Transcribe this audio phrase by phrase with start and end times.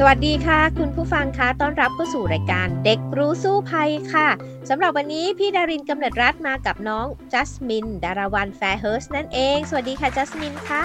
[0.00, 4.28] สวัสดีค่ะ คุณผู้ฟังคะต้อนรับเข้าสู่รายการเด็กรู้สู้ภัยค่ะ
[4.68, 10.80] สำหรับวันนี้พี่ดารินกำเนิดรัฐมากับน้องจัสมินดาราวันแฟร์เฮิร์สนั่นเอง สวัสดีค่ะจัสมินค่ะ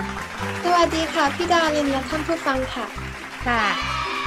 [0.64, 2.86] สวัสดีค่ะพี่ดารินและท่านผู้ฟังค่ะ
[3.48, 3.64] ค่ะ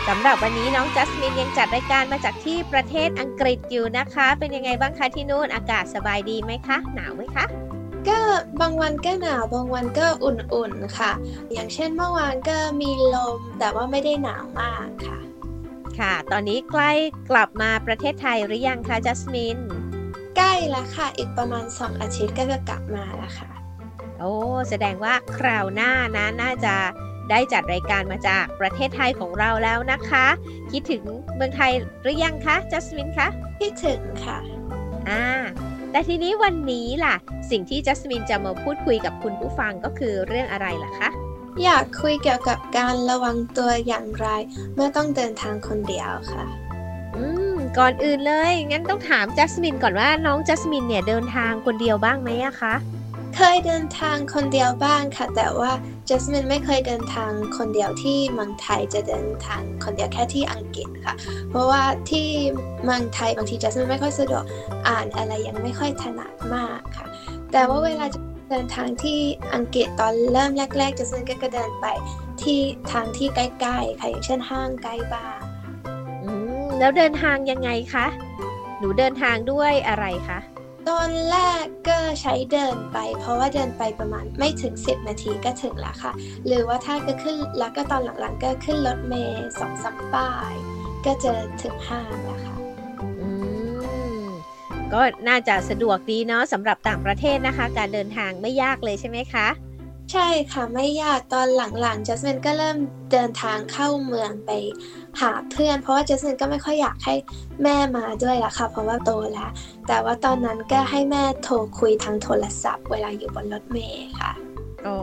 [0.08, 7.44] สำหรับวันนี้น้องจัสมินยังจัดรายการมาจากที่ประเทศอังกฤษอยู่นะคะ เป็นยังไงบ้างคะที่นู่นอากาศสบายดีไหมคะ หนาวไหมคะ
[8.08, 8.18] ก็
[8.60, 11.12] บางวันก็หนาวบางวันก็อุ่นๆค่ะ
[11.52, 15.18] อย่างเช่นเมื่อวานก็มีลมแต่ว่าไม่ได้หนาวมากค่ะ
[15.98, 16.92] ค่ะ ตอนนี้ใกล้
[17.30, 19.58] กลับมาประเทศไทยหรือยังคะจัสมิน
[20.36, 23.50] ใกล้แล้วค่ะ อีกประมาณสองอาทิตย์ก็จะกลับมาแล้วค่ะ
[24.20, 24.32] โอ้
[24.70, 26.74] แสดงว่าคราวหน้านะน่าจะ
[27.30, 30.26] ได้จัดรายการมาจากประเทศไทยของเราแล้วนะคะ
[30.72, 31.02] คิดถึง
[31.34, 33.28] เมืองไทยหรือยังคะจัสมินคะ
[33.60, 34.38] คิดถึงค่ะ
[35.10, 35.24] อ่า
[35.94, 37.14] แต่ทีนี้วันนี้ล่ะ
[37.50, 41.08] สิ่งที่จัสมินจะมาพูดคุยกับคุณผู้ฟังก็คือเรื่องอะไรล่ะคะ
[41.62, 44.26] อยากคุยเกี่ยวกับการระวังตัวอย่างไร
[44.74, 46.44] เมื่อต้องเดินทางคนเดียวค่ะ
[47.16, 52.74] อืม ก่อนอื่นเลย งั้นต้องถามจัสมินก่อนว่าน้องจัสมินเนี่ยเดินทางคนเดียวบ้างไหมอะคะ
[53.36, 55.72] เคยเดินทางคนเดียวบ้างค่ะ แต่ว่า
[56.08, 61.14] จัสมินไม่เคยเดินทางคนเดียวที่เมืองไทยจะเดินทางคนเดียวแค่ที่อังกฤษค่ะ
[61.50, 62.26] เพราะว่าที่
[62.84, 64.44] เมืองไทยบางทีจัสมินไม่ค่อยสะดวก
[64.88, 67.06] อ่านอะไรยังไม่ค่อยถนัดมากค่ะ
[67.52, 68.06] แต่ว่าเวลา
[68.50, 69.18] เดินทางที่
[69.54, 71.86] อังกฤษตอนเริ่มแรกๆจัสมินก็เดินไป
[72.42, 72.60] ที่
[72.92, 75.40] ทางที่ใกล้ๆค่ะอย่างเช่นห้างใกล้บ้าน
[76.78, 78.06] แล้วเดินทางยังไงคะ
[78.78, 80.38] หนูเดินทางด้วยอะไรคะ
[80.88, 86.12] ตอนแรกก็ใช้เดินไป เพราะว่าเดินไปประมาณไม่ถึง 10 นาทีก็ถึงแล้วค่ะ
[86.46, 90.54] หรือว่าถ้าก็ขึ้นแล้วก็ตอนหลังๆ ก็ขึ้นรถเมย์สองสามป้าย
[91.06, 91.30] ก็จะ
[91.62, 92.54] ถึงห้างแล้วค่ะ
[93.20, 93.28] อื
[94.24, 94.26] ม
[94.92, 99.46] ก็น่าจะสะดวกดีเนาะสำหรับต่างประเทศนะคะ การเดินทางไม่ยากเลยใช่ไหมคะ
[100.12, 102.76] ใช่ค่ะไม่ยากตอนหลังๆจัสมินก็เริ่ม
[103.12, 104.50] เดินทางเข้าเมืองไป
[105.20, 107.14] หาเพื่อน เพราะว่าจัสมินก็ไม่ค่อยอยากให้
[107.62, 109.50] แม่มาด้วยละค่ะเพราะว่าโตแล้ว
[109.88, 114.32] แต่ว่าตอนนั้นก็ให้แม่โทรคุยทางโทรศัพท์ เวลาอยู่บนรถเมล์ค่ะ
[114.86, 114.96] อ๋อ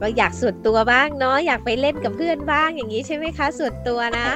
[0.00, 4.28] ก็อยากส่วนตัวบ้างเนาะอยากไปเล่นกับเพื่อนบ้างอย่างนี้ใช่ไหมคะ ส่วนตัวนะ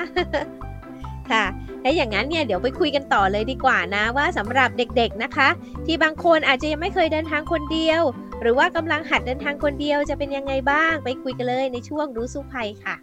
[1.30, 1.44] ค่ะ
[1.82, 5.48] ถ้าอย่างนั้นเนี่ยเดี๋ยวไปคุยกันต่อเลยดีกว่านะ ว่าสำหรับเด็กๆนะคะ
[5.86, 8.02] ที่บางคนอาจจะยังไม่เคยเดินทางคนเดียว
[8.42, 12.96] หรือว่ากำลังหัดเดินทางคนเดียวจะเป็นยังไงบ้าง ไปคุยกันเลยในช่วงรู้สู้ภัยค่ะ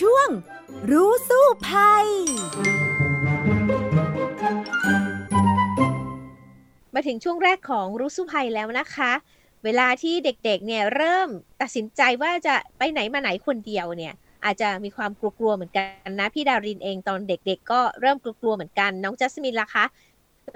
[0.00, 0.28] ช่วง
[0.90, 2.06] รู้สู้ภัย
[6.94, 9.12] มาถึงช่วงแรกของรู้สู้ภัยแล้วนะคะ
[9.64, 11.28] เวลาที่เด็กๆ เนี่ยเริ่ม
[11.62, 19.84] ตัดสินใจว่าจะไปไหนมาไหนคนเดียวเนี่ยอาจจะมีความกลัวๆเหมือนกันนะ พี่ดารินเองตอนเด็กๆ ก็เริ่มกลัวๆเหมือนกัน น้องจัสมินล่ะคะ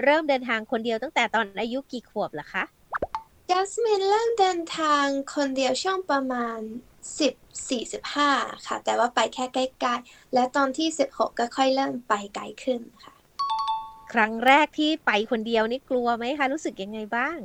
[0.02, 2.64] เริ่มเดินทางคนเดียวตั้งแต่ตอนอายุกี่ขวบล่ะคะ
[3.50, 5.04] จัสมินเริ่มเดินทาง
[5.34, 6.58] คนเดียวช่วงประมาณ
[7.18, 13.14] 10 45 ค่ะ แต่ว่าไปแค่ใกล้ๆ และตอนที่ 16 ก็ค่อยเริ่มไปไกลขึ้นค่ะ
[14.12, 17.38] ครั้งแรกที่ไปคนเดียวนี่กลัวไหมคะ รู้สึกยังไงบ้าง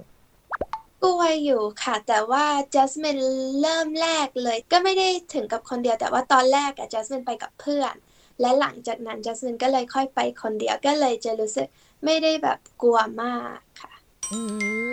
[1.04, 3.20] กลัวอยู่ค่ะ แต่ว่าจัสมิน
[3.62, 7.94] เริ่มแรกเลย ก็ไม่ได้ถึงกับคนเดียว แต่ว่าตอนแรกอะจัสมินไปกับเพื่อน
[8.42, 11.68] และหลังจากนั้นจัสมินก็เลยค่อยไปคนเดียวก็เลยจะรู้สึก
[12.06, 13.94] ไม่ได้แบบกลัวมากค่ะ
[14.32, 14.40] อื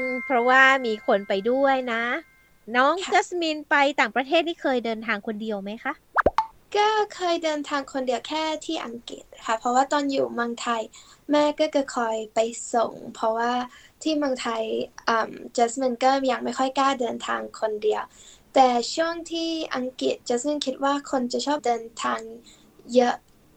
[0.07, 2.03] มเพราะว่ามีคนไปด้วยนะ
[2.77, 5.93] น้องจัสมินไปต่างประเทศนี่เคยเดินทางคนเดียวไหมคะ
[6.77, 10.83] ก็เคยเดินทางคนเดียวแค่ที่อังกฤษค่ะ เพราะว่าตอนอยู่เมืองไทย
[11.31, 12.39] แม่ก็จะคอยไป
[12.75, 13.53] ส่ง เพราะว่า
[14.03, 14.63] ที่เมืองไทย
[15.57, 18.03] จัสมินก็ยังไม่ค่อยกล้าเดินทางคนเดียว
[18.55, 22.21] แต่ช่วงที่อังกฤษจัสมินคิดว่าคนจะชอบเดินทาง
[22.95, 23.15] เยอะ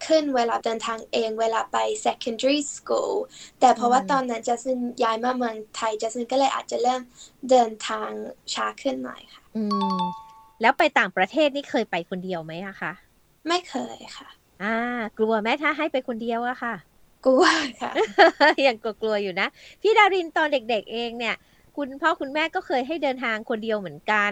[0.08, 3.14] ขึ้นเวลาเดินทางเองเวลาไป secondary school
[3.60, 7.02] แต่เพราะว่าตอนนั้นจัสมินย้ายมาเมืองไทยจัสมินก็เลยอาจจะเริ่ม
[7.50, 8.10] เดินทาง
[8.54, 9.64] ช้าขึ้นหน่อยค่ะ อื
[10.00, 10.02] ม
[10.62, 12.94] แล้วไปต่างประเทศนี่เคยไปคนเดียวไหมอะคะ
[13.48, 14.30] ไม่เคยค่ะ
[14.64, 14.78] อ่า
[15.18, 16.76] กลัวแม่ถ้าให้ไปคนเดียวอะค่ะ
[17.26, 17.46] กลัว
[17.82, 17.92] ค่ะ
[18.68, 19.48] ยังกลัวอยู่นะ
[19.82, 21.36] พี่ดารินตอนเด็ก ๆ เองเนี่ย
[21.78, 24.32] คุณพ่อคุณแม่ก็เคยให้เดินทางคนเดียวเหมือนกัน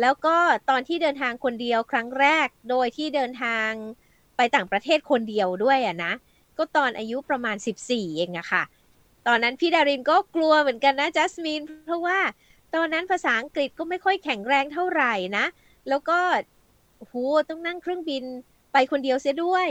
[0.00, 0.36] แล้วก็
[0.70, 3.70] ตอนที่เดินทางคนเดียวครั้งแรก โดยที่เดินทาง
[4.40, 6.12] ไปต่างประเทศคนเดียวด้วยอะนะ
[6.58, 7.56] ก็ตอนอายุประมาณ
[7.86, 8.62] 14 เองอะค่ะ
[9.26, 12.18] ตอนนั้นพี่ดารินก็กลัวเหมือนกันนะจัสมิน เพราะว่า
[12.74, 15.44] ตอนนั้นภาษาอังกฤษก็ไม่ค่อยแข็งแรงเท่าไหร่นะ
[15.88, 16.18] แล้วก็
[16.98, 17.14] โห
[17.48, 18.24] ต้องนั่งเครื่องบิน
[18.72, 19.68] ไปคนเดียวเสียด้วย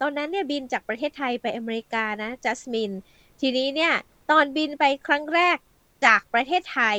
[0.00, 2.92] ตอนนั้นเนี่ยบินจากประเทศไทยไปอเมริกานะจัสมิน
[3.40, 3.92] ทีนี้เนี่ย
[4.30, 5.56] ตอนบินไปครั้งแรก
[6.06, 6.98] จากประเทศไทย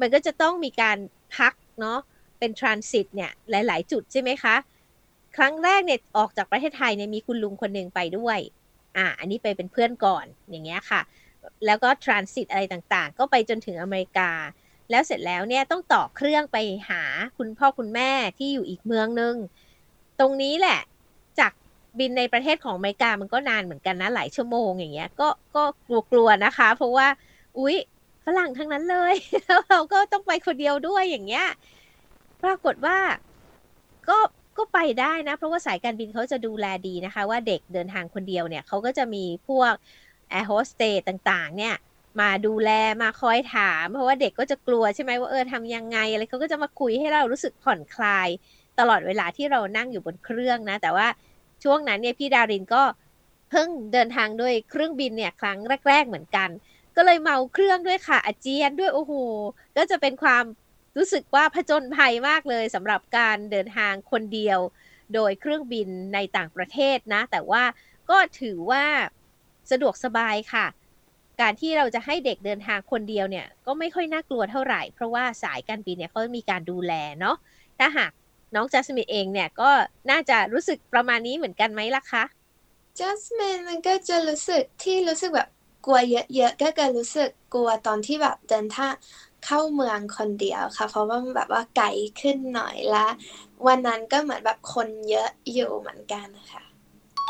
[0.00, 0.98] มันก็จะต้องมีการ
[1.36, 1.98] พักเนาะ
[2.38, 4.56] เป็นทรานสิตเนี่ยหลาย ๆ จุดใช่ไหมคะ
[5.36, 8.38] ครั้งแรกเนี่ยออกจากประเทศไทยเนี่ยมีคุณลุงคนหนึ่งไปด้วย
[8.96, 11.00] อ่า อันนี้ไปเป็นเพื่อนก่อนอย่างเงี้ยค่ะ
[11.66, 14.30] แล้วก็ทรานสิตอะไรต่างๆ ก็ไปจนถึงอเมริกา
[14.90, 16.56] แล้วเสร็จแล้วเนี่ยต้องต่อเครื่องไป
[16.88, 17.02] หา
[17.38, 19.34] คุณพ่อคุณแม่ที่อยู่อีกเมืองนึง
[20.20, 20.80] ตรงนี้แหละ
[21.38, 21.52] จาก
[21.98, 25.62] บินในประเทศของอเมริกามันก็นานเหมือนกันนะหลายชั่วโมงอย่างเงี้ย ก็ก็
[26.12, 27.08] กลัวๆนะคะ เพราะว่า
[27.58, 27.76] อุ๊ย
[28.24, 29.14] ฝรั่งทั้งนั้นเลย
[29.46, 31.46] แล้วเราก็ต้องไปคนเดียวด้วยอย่างเงี้ย
[32.42, 32.98] ปรากฏว่า
[34.08, 34.18] ก็
[34.56, 39.72] ก็ไปได้นะ เพราะว่าสายการบินเขาจะดูแลดีนะคะ ว่าเด็กเดินทางคนเดียวเนี่ยเขาก็จะมีพวก
[40.30, 41.74] แอร์โฮสเตสต่างๆ เนี่ย
[42.20, 42.70] มาดูแล
[43.02, 48.28] มาคอยถาม เพราะว่าเด็กก็จะกลัวใช่ไหมว่าเออทำยังไงอะไรเขาก็จะมาคุยให้เรารู้สึกผ่อนคลาย
[48.78, 51.08] ตลอดเวลาที่เรานั่งอยู่บนเครื่องนะ แต่ว่า
[51.62, 52.82] ช่วงนั้นเนี่ยพี่ดารินก็
[53.50, 55.58] เพิ่งเดินทางด้วยเครื่องบินเนี่ยครั้ง
[55.88, 56.48] แรก ๆ เหมือนกัน
[56.96, 59.12] ก็เลยเมาเครื่องด้วยค่ะอาเจียนด้วยโอ้โห
[59.76, 60.44] ก็จะเป็นความ
[60.96, 64.58] รู้สึกว่าผจญภัยมากเลยสำหรับการเดินทางคนเดียว
[65.14, 67.64] โดยเครื่องบินในต่างประเทศนะ แต่ว่า
[68.10, 68.84] ก็ถือว่า
[69.70, 70.66] สะดวกสบายค่ะ
[71.40, 77.36] การที่เราจะให้เด็กเดินทางคนเดียวเนี่ย ก็ไม่ค่อยน่ากลัวเท่าไหร่ เพราะว่าสายการบินเนี่ยเขามีการดูแลเนาะ
[77.78, 78.12] ถ้าหาก
[78.54, 79.70] น้องจัสมินเองเนี่ยก็
[80.10, 82.24] น่าจะรู้สึกประมาณนี้เหมือนกันไหมล่ะคะ
[82.98, 85.48] จัสมินมันก็จะรู้สึกที่รู้สึกแบบ
[85.86, 88.92] กลัวเยอะๆก็จะรู้สึกกลัวตอนที่แบบเดินทาง
[89.44, 91.86] เข้าเมืองคนเดียวค่ะ เพราะว่าแบบว่าไกล
[92.20, 93.06] ขึ้นหน่อยละ
[93.66, 96.64] วันนั้นก็เหมือนแบบคนเยอะอยู่เหมือนกันนะคะ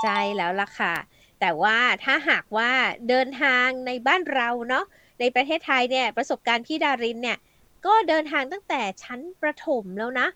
[0.03, 0.95] ใช่แล้วล่ะค่ะ
[1.41, 2.71] แต่ว่าถ้าหากว่า
[3.09, 4.85] เดินทางในบ้านเราเนาะ
[5.21, 7.39] ในประเทศไทยเนี่ยประสบการณ์พี่ดารินเนี่ย
[7.87, 10.29] ก็เดินทางตั้งแต่ชั้นประถมแล้วนะ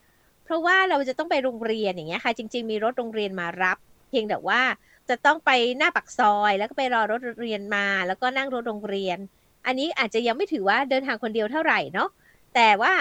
[0.45, 3.79] เพราะว่าเราจะต้องไปโรงเรียนอย่างเงี้ยค่ะ จริง ๆ มีรถโรงเรียนมารับ
[4.11, 4.61] เพียงแต่ว่า
[5.09, 9.19] จะต้องไปหน้าปักซอย แล้วก็ไปรอรถเรียนมา แล้วก็นั่งรถโรงเรียน
[9.67, 12.09] อันนี้อาจจะยังไม่ถือว่าเดินทางคนเดียวเท่าไหร่เนาะ
[12.55, 12.95] แต่ว่า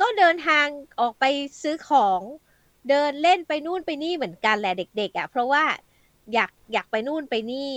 [0.00, 0.66] ก็เดินทาง
[1.00, 1.24] ออกไป
[1.62, 2.20] ซื้อของ
[2.88, 5.64] เดินเล่นไปนู่นไปนี่เหมือนกันแหละเด็ก ๆอะ่ะเพราะว่า
[6.34, 7.72] อยากอยากไปนู่นไปนี่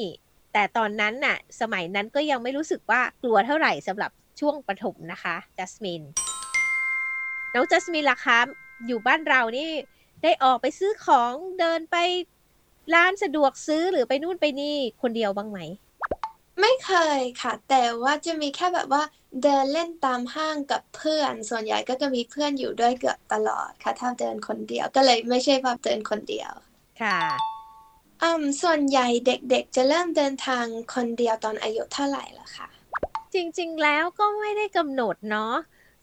[0.53, 6.03] แต่ตอนนั้นน่ะ สมัยนั้นก็ยังไม่รู้สึกว่ากลัวเท่าไหร่สำหรับช่วงปฐมนะคะจัสมิน
[7.53, 8.39] น้องจัสมินล่ะคะ
[8.87, 9.69] อยู่บ้านเรานี่
[10.23, 11.95] ได้ออกไปซื้อของเดินไป
[12.93, 15.59] ร้านสะดวกซื้อหรือไปนู่นไปนี่คนเดียวบ้างไหม
[16.61, 19.03] ไม่เคยค่ะ แต่ว่าจะมีแค่แบบว่า
[19.43, 26.51] เดินเล่นตามห้างกับเพื่อน ส่วนใหญ่ก็จะมีเพื่อนอยู่ด้วยเกือบตลอดค่ะ ถ้าเดินคนเดียวก็เลยไม่ใช่ว่าเดินคนเดียว
[27.01, 27.19] ค่ะ
[28.23, 32.67] อืมส่วนใหญ่เด็กๆ จะเริ่มเดินทางคนเดียวตอนอายุเท่าไหร่ล่ะคะ
[33.33, 35.55] จริงๆแล้วก็ไม่ได้กำหนดเนาะ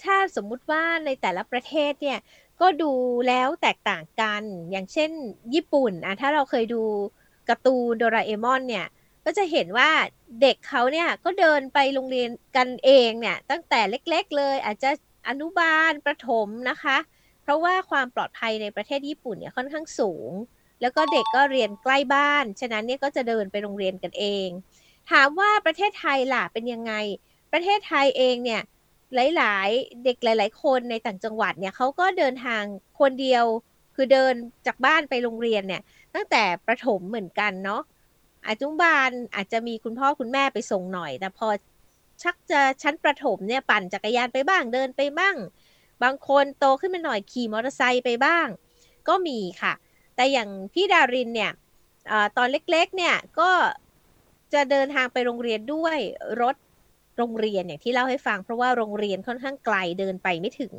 [0.04, 2.18] ถ้าสมมุติว่าในแต่ละประเทศเนี่ย
[2.60, 2.92] ก็ดู
[3.28, 5.10] แล้วแตกต่างกัน อย่างเช่น
[5.54, 6.82] ญี่ปุ่นอะถ้าเราเคยดู
[7.48, 8.86] การ์ตูนโดราเอมอนเนี่ย
[9.24, 9.90] ก็จะเห็นว่า
[10.42, 14.90] เด็กเขาเนี่ยก็เดินไปโรงเรียนกันเองเนี่ยตั้งแต่เล็กๆเลย อาจจะ
[15.28, 16.96] อนุบาลประถมนะคะ
[17.42, 20.30] เพราะว่าความปลอดภัยในประเทศญี่ปุ่นเนี่ยค่อนข้างสูง
[20.80, 24.48] แล้วก็เด็กก็เรียนใกล้บ้าน ฉะนั้นเนี่ยก็จะเดินไปโรงเรียนกันเอง
[25.10, 26.92] ถามว่าประเทศไทยล่ะเป็นยังไง
[27.52, 28.62] ประเทศไทยเองเนี่ย
[29.36, 32.62] หลายๆ เด็กหลาย ๆ คนในต่างจังหวัดเนี่ยเขาก็เดินทาง
[33.00, 33.44] คนเดียว
[33.94, 34.34] คือเดิน
[34.66, 35.82] จากบ้านไปโรงเรียนเนี่ย
[36.14, 37.82] ตั้งแต่ประถมเหมือนกันเนาะ
[38.48, 41.48] อนุบาลอาจจะมีคุณพ่อคุณแม่ไปส่งหน่อย แต่พอ
[42.22, 45.36] ชักจะชั้นประถมเนี่ยปั่นจักรยานไปบ้างเดินไปบ้าง
[46.02, 48.46] บางคนโตขึ้นมาหน่อยขี่มอเตอร์ไซค์ไปบ้าง
[49.08, 49.72] ก็มีค่ะ
[50.16, 51.52] แต่อย่างพี่ดารินเนี่ย
[52.10, 53.50] อตอนเล็กๆเนี่ยก็
[54.54, 55.98] จะเดินทางไปโรงเรียนด้วย
[56.42, 56.56] รถ
[57.18, 60.74] โรงเรียนอย่างที่เล่าให้ฟัง เพราะว่าโรงเรียนค่อนข้างไกลเดินไปไม่ถึง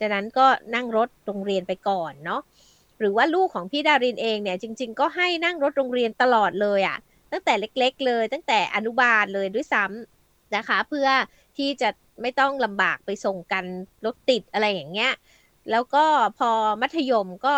[0.00, 2.40] ดังนั้นก็นั่งรถโรงเรียนไปก่อนเนาะ
[2.98, 6.98] หรือว่าลูกของพี่ดารินเองเนี่ยจริง ๆ ก็ให้นั่งรถโรงเรียนตลอดเลยอะ่ะ
[7.32, 11.08] ตั้งแต่เล็ก ๆ เลย ตั้งแต่อนุบาลเลยด้วยซ้ำนะคะ เพื่อ
[11.56, 11.88] ที่จะ
[12.22, 13.64] ไม่ต้องลำบากไปส่งกัน
[14.04, 15.12] รถติดอะไรอย่างเงี้ย
[15.70, 16.04] แล้วก็
[16.38, 16.50] พอ
[16.80, 17.54] มัธยมก็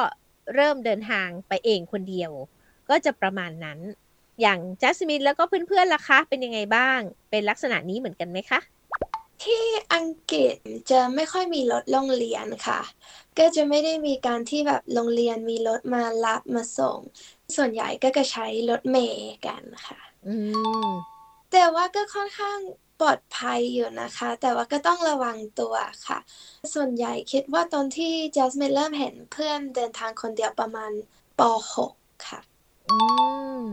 [0.54, 2.32] เริ่มเดินทางไปเองคนเดียว
[2.90, 3.78] ก็จะประมาณนั้น
[4.40, 8.60] อย่างจัสมินแล้วก็เพื่อนๆล่ะคะเป็นยังไงบ้าง เป็นลักษณะนี้เหมือนกันไหมคะ
[10.00, 10.56] อังกฤษ
[10.90, 12.80] จะไม่ค่อยมีรถโรงเรียนค่ะ
[13.38, 16.98] ก็จะไม่ได้มีการที่แบบโรงเรียนมีรถมารับมาส่ง
[17.56, 20.34] ส่วนใหญ่ก็จะใช้รถเมย์กันค่ะอื
[20.86, 20.88] ม
[21.52, 22.58] แต่ว่าก็ค่อนข้าง
[23.00, 25.74] ปลอดภัยอยู่นะคะ แต่ว่าก็ต้องระวังตัว
[26.06, 26.18] ค่ะ
[26.74, 30.90] ส่วนใหญ่คิดว่าตอนที่จัสมินเริ่มเห็นเพื่อนเดินทางคนเดียวประมาณ
[31.38, 31.40] ป
[31.84, 32.40] .6 ค่ะ
[32.88, 32.96] อื
[33.62, 33.64] ม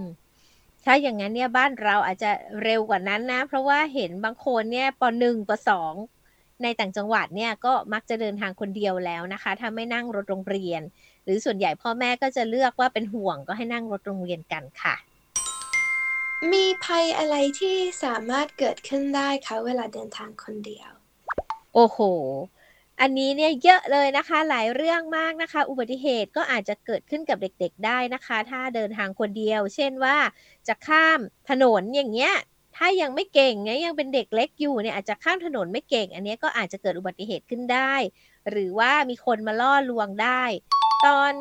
[0.86, 2.32] ถ้าอย่างนั้นเนี่ยบ้านเราอาจจะ
[2.64, 5.94] เร็วกว่านั้นนะ เพราะว่าเห็นบางคนเนี่ยปหนึ่งปสอง
[6.64, 10.82] ในต่างจังหวัดเนี่ยก็มักจะเดินทางคนเดียวแล้วนะคะ ถ้าไม่นั่งรถโรงเรียน
[11.24, 14.96] หรือส่วนใหญ่พ่อแม่ก็จะเลือกว่าเป็นห่วงก็ให้นั่งรถโรงเรียนกันค่ะ
[16.54, 20.92] มีภัยอะไรที่สามารถเกิดขึ้นได้คะเวลาเดินทางคนเดียว
[21.74, 22.00] โโอ้โห
[23.02, 30.18] อันนี้เนี่ยเยอะเลยนะคะ หลายเรื่องมากนะคะ อุบัติเหตุก็อาจจะเกิดขึ้นกับเด็กๆได้นะคะ ถ้าเดินทางคนเดียว เช่นว่า
[30.68, 32.34] จะข้ามถนนอย่างเงี้ย
[32.78, 37.94] ถ้ายังไม่เก่งเนี่ยยังเป็นเด็กเล็กอยู่เนี่ยอาจจะข้ามถนนไม่เก่ง อันนี้ก็อาจจะเกิดอุบัติเหตุขึ้นได้
[38.52, 40.44] หรือว่ามีคนมาล่อลวงได้
[41.06, 41.32] ตอน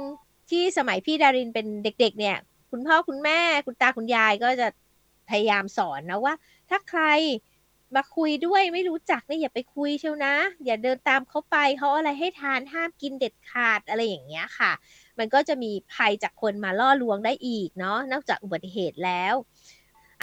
[0.50, 2.37] ที่สมัยพี่ดารินเป็นเด็ก ๆ เนี่ย
[2.71, 4.69] คุณพ่อคุณแม่คุณตาคุณยายก็จะ
[5.28, 6.35] พยายามสอนนะว่า
[6.71, 7.02] ถ้าใคร
[7.97, 14.73] มาคุยด้วยไม่รู้จักเนี่ยอย่าไปคุยเชียวนะ อย่าเดินตามเขาไปเขาอะไรให้ทานห้ามกินเด็ดขาดอะไรอย่างเงี้ยค่ะ
[15.19, 19.35] มันก็จะมีภัยจากคนมาล่อลวงได้อีกเนาะนอกจากอุบัติเหตุแล้ว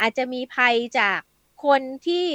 [0.00, 1.18] อาจจะมีภัยจาก
[1.64, 2.26] คนที่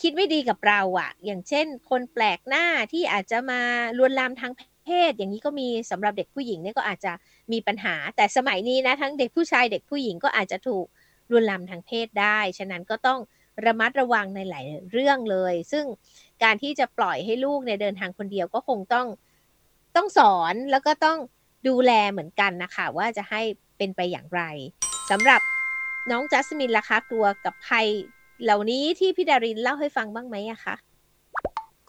[0.00, 3.60] คิดไม่ดีกับเราอะอย่างเช่น คนแปลกหน้าที่อาจจะมา
[3.98, 4.52] ลวนลามทาง
[4.84, 7.12] เพศ อย่างนี้ก็มีสำหรับเด็กผู้หญิงเนี่ยก็อาจจะ
[7.52, 10.86] มีปัญหา แต่สมัยนี้นะทั้งเด็กผู้ชายเด็กผู้หญิงก็อาจจะถูก
[11.30, 13.20] ลวนลามทางเพศได้ ฉะนั้นก็ต้อง
[13.64, 15.84] ระมัดระวังในหลายเรื่องเลย ซึ่ง
[16.42, 19.06] การที่จะปล่อยให้ลูกในเดินทางคนเดียวก็คงต้อง
[19.96, 21.18] ต้องสอนแล้วก็ต้อง
[21.68, 23.42] ดูแลเหมือนกันนะคะ ว่าจะให้
[23.78, 24.42] เป็นไปอย่างไร
[25.10, 25.40] สำหรับ
[26.10, 27.86] น้องจัสมินล่ะคะ กลัวกับภัย
[28.42, 30.74] เหล่านี้ที่พี่ดารินเล่าให้ฟังบ้างไหมอะคะ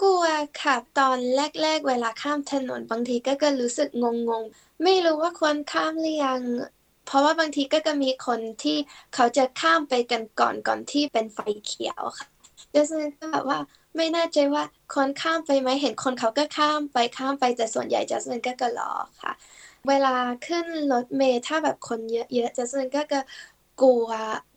[0.01, 0.23] กลัว
[0.61, 1.17] ค่ะตอน
[1.61, 6.41] แรก ๆ เวลาข้ามถนนบางทีก็ก็รู้สึกงงๆ ไม่รู้ว่าควรข้ามหรือยัง
[7.05, 8.77] เพราะว่าบางทีก็จะมีคนที่
[9.15, 12.27] เขาจะข้ามไปกันก่อนก่อนที่เป็นไฟเขียวค่ะ
[12.73, 13.59] ดังนั้นก็แบบว่า
[13.97, 14.63] ไม่แน่ใจว่า
[14.95, 19.31] คนข้ามไปไหมเห็นคนเขาก็ข้ามไปข้ามไปแต่ส่วนใหญ่จัสมินก็ก็รอค่ะ
[19.87, 20.15] เวลา
[20.47, 23.19] ขึ้นรถเมล์ถ้าแบบคนเยอะๆจัสมินก็ก็
[23.81, 24.07] กลัว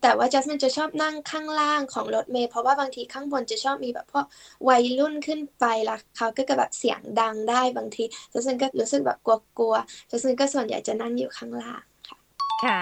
[0.03, 4.25] แต่ว่าจัสมินจะชอบนั่งข้างล่างของรถเมล์เพราะว่าบางทีข้างบนจะชอบมีแบบพวก
[4.69, 11.83] วัยรุ่นขึ้นไปล้วเขาก็จะแบบเสียงดังได้บางทีจัสมินก็รู้สึกแบบกลัวๆจัสมินก็ส่วนใหญ่จะนั่งอยู่ข้างล่าง
[12.65, 12.81] ค่ะ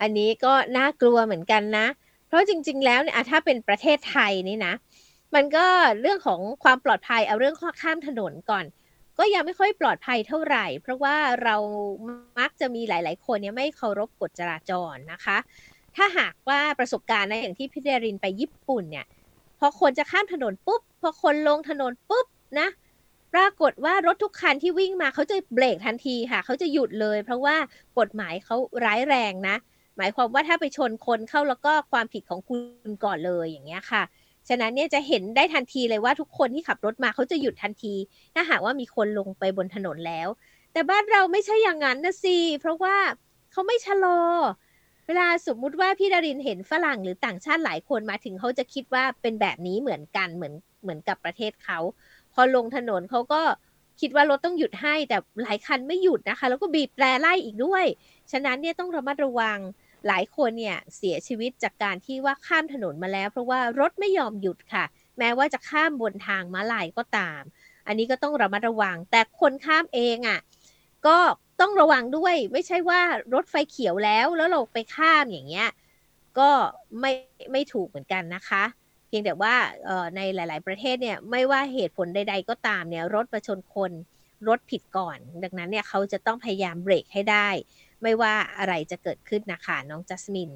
[0.00, 1.86] อันนี้ก็น่ากลัวเหมือนกันนะ
[2.26, 4.74] เพราะจริง ๆ แล้วเนี่ยถ้าเป็นประเทศไทยนี่นะ
[5.34, 5.66] มันก็
[6.00, 8.64] เรื่องของความปลอดภัยเอาเรื่องข้อข้ามถนนก่อน
[9.18, 11.56] ก็ยังไม่ค่อยปลอดภัยเท่าไหร่ เพราะว่าเรา
[12.38, 15.38] มักจะมีหลาย ๆ คนเนี่ยไม่เคารพกฎจราจรนะคะ
[15.96, 19.06] ถ้าหากว่าประสบการณ์นะอย่างที่พี่เดรินไปญี่ปุ่นเนี่ย
[19.58, 22.26] พอคนจะข้ามถนนปุ๊บพอคนลงถนนปุ๊บ
[22.60, 22.68] นะ
[23.34, 27.56] ปรากฏว่ารถทุกคันที่วิ่งมาเขาจะเบรกทันทีค่ะเขาจะหยุดเลย เพราะว่า
[27.98, 29.56] กฎหมายเขาร้ายแรงนะ
[29.96, 32.54] หมายความว่าถ้าไปชนคนเข้าแล้วก็ความผิดของคุ
[32.90, 34.02] ณก่อนเลยอย่างเงี้ยค่ะ
[34.48, 37.94] ฉะนั้นเนี่ยจะเห็นได้ทันทีเลยว่าทุกคนที่ขับรถมาเขาจะหยุดทันที
[38.34, 40.28] ถ้าหากว่ามีคนลงไปบนถนนแล้ว
[40.72, 42.96] แต่บ้านเราไม่ใช่อย่างนั้นนะสิเพราะว่า
[43.52, 44.20] เขาไม่ชะลอ
[45.06, 51.78] เวลาสมมุติว่าพี่ดารินเห็นฝรั่งหรือต่างชาติหลายคนมาถึงเขาจะคิดว่าเป็นแบบนี้เหมือนกันเหมือนเหมือนกับประเทศเขา
[52.32, 53.42] พอลงถนนเขาก็
[54.00, 57.84] คิดว่ารถต้องหยุดให้แต่หลายคันไม่หยุดนะคะ แล้วก็บีบแตรไล่อีกด้วย
[58.32, 59.58] ฉะนั้นเนี่ยต้องระมัดระวัง
[60.08, 64.84] หลายคนเนี่ยเสียชีวิตจากการที่ว่าข้ามถนนมาแล้ว เพราะว่ารถไม่ยอมหยุดค่ะ
[65.18, 67.42] แม้ว่าจะข้ามบนทางม้าลายก็ตาม
[67.86, 70.38] อันนี้ก็ต้องระมัดระวัง แต่คนข้ามเองอะ่ะ
[71.06, 71.18] ก็
[71.60, 73.00] ต้องระวังด้วย ไม่ใช่ว่า
[73.34, 75.68] รถไฟเขียวแล้วแล้วเราไปข้ามอย่างเงี้ย
[76.38, 76.50] ก็
[77.00, 77.12] ไม่
[77.52, 78.64] ไม่ถูกเหมือนกันนะคะ
[79.08, 79.54] เพียงแต่ว่า
[80.16, 83.92] ในหลาย ๆ ประเทศเนี่ยไม่ว่าเหตุผลใด ๆ ก็ตามเนี่ยรถประชนคน
[84.48, 87.48] รถผิดก่อน ดังนั้นเนี่ยเขาจะต้องพยายามเบรกให้ได้
[88.02, 90.50] ไม่ว่าอะไรจะเกิดขึ้นนะคะน้องจัสมิน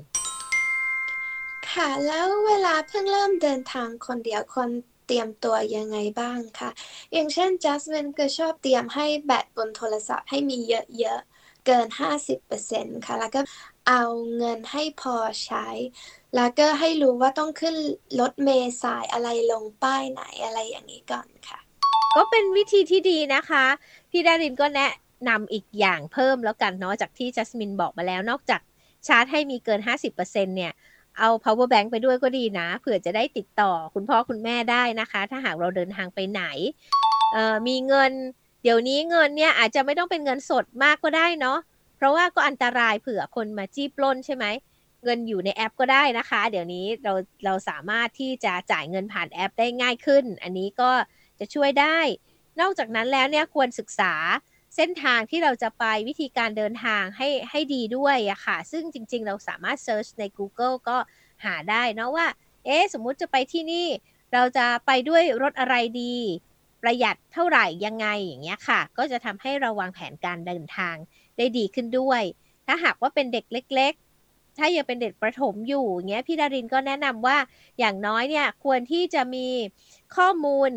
[1.70, 4.68] ค่ะแล้วเวลาเพิ่งเริ่มเดินทางคนเดียวคน
[5.06, 6.70] เตรียมตัวยังไงบ้างคะ
[7.12, 11.86] อย่างเช่นจัสมินก็ชอบเตรียมให้แบตบนโทรศัพท์ให้มีเยอะๆ เกิน
[12.46, 13.40] 50%ค่ะ แล้วก็
[13.88, 14.02] เอา
[14.36, 15.68] เงินให้พอใช้
[16.36, 17.76] แล้วก็ให้รู้ว่าต้องขึ้น
[18.20, 21.58] รถเมล์สายอะไรลงป้ายไหนอะไรอย่างนี้ก่อนค่ะ
[22.16, 23.64] ก็เป็นวิธีที่ดีนะคะ
[24.10, 24.90] พี่ดารินก็แนะ
[25.28, 28.60] นำอีกอย่างเพิ่มแล้วกันเนาะจากที่จัสมินบอกมาแล้วนอกจาก
[29.06, 30.72] ชาร์จให้มีเกิน 50%เนี่ย
[31.18, 36.42] เอา power bank ไปด้วยก็ดีนะ เผื่อจะได้ติดต่อคุณพ่อคุณแม่ได้นะคะ ถ้าหากเราเดินทางไปไหน
[37.66, 38.12] มีเงิน
[38.62, 41.58] เดี๋ยวนี้เงินเนี่ยอาจจะไม่ต้องเป็นเงินสดมากก็ได้เนาะ
[41.96, 44.44] เพราะว่าก็อันตรายเผื่อคนมาจี้ปล้นใช่ไหม
[45.04, 47.12] เงินอยู่ในแอปก็ได้นะคะ เดี๋ยวนี้เรา
[47.44, 50.90] เราสามารถที่จะจ่ายเงินผ่านแอปได้ง่ายขึ้น อันนี้ก็
[51.38, 51.98] จะช่วยได้
[52.60, 54.14] นอกจากนั้นแล้วเนี่ยควรศึกษา
[54.76, 60.96] เส้นทางที่เราจะไปวิธีการเดินทางให้ให้ดีด้วยอะค่ะ ซึ่งจริง ๆ เราสามารถ search ใน Google ก็
[61.44, 62.26] หาได้นะว่า
[62.64, 63.86] เอ๊สมมุติจะไปที่นี่
[64.32, 66.16] เราจะไปด้วยรถอะไรดี
[66.82, 70.96] ประหยัดเท่าไหร่ยังไงอย่างเงี้ยค่ะ ก็จะทำให้เราวางแผนการเดินทาง
[71.36, 72.22] ได้ดีขึ้นด้วย
[72.66, 73.92] ถ้าหากว่าเป็นเด็กเล็ก
[74.26, 77.36] ๆ ถ้ายังเป็นเด็กประถมอยู่เงี้ยพี่ดารินก็แนะนำว่า
[77.78, 79.48] อย่างน้อยเนี่ยควรที่จะมี
[80.16, 80.70] ข้อมูล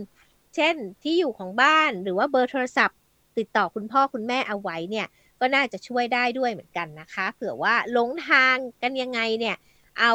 [0.55, 2.97] เช่นที่อยู่ของบ้านหรือว่าเบอร์โทรศัพท์
[3.37, 5.07] ติดต่อคุณพ่อคุณแม่เอาไว้เนี่ย
[5.39, 9.55] ก็น่าจะช่วยได้ด้วยเหมือนกันนะคะ เผื่อว่าหลงทางกันยังไงเนี่ย
[9.99, 10.11] เอา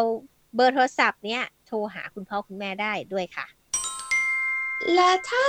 [0.54, 3.46] เบอร์โทรศัพท์เนี่ยโทรหาคุณพ่อคุณแม่ได้ด้วยค่ะ
[4.94, 5.44] และถ้า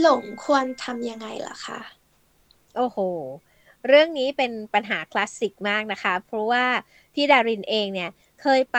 [0.00, 1.80] หลงควรทำยังไงล่ะคะ
[2.76, 2.98] โอ้โห
[3.88, 6.64] เรื่องนี้เป็นปัญหาคลาสสิกมากนะคะ เพราะว่า
[7.14, 8.10] พี่ดารินเองเนี่ย
[8.42, 8.78] เคยไป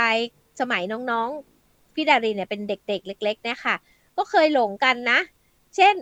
[0.59, 3.75] สมัยน้องๆพี่ดารินเนี่ยเป็นเด็กๆ เล็ก ๆ เนี่ยค่ะ
[4.17, 5.19] ก็เคยหลงกันนะ
[5.75, 5.95] เช่น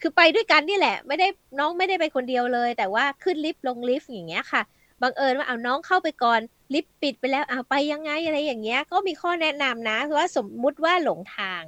[0.00, 1.28] คือไปด้วยกันนี่แหละ ไม่ได้
[1.58, 4.62] น้องไม่ได้ไปคนเดียวเลย แต่ว่าขึ้นลิฟต์ลงลิฟต์อย่างเงี้ยค่ะ
[5.02, 6.40] บังเอิญว่าเอาน้องเข้าไปก่อน
[6.74, 11.62] ลิฟต์ปิดไปแล้วเอาไปยังไงอะไรอย่างเงี้ย ก็มีข้อแนะนำนะว่าสมมุติว่าหลงทาง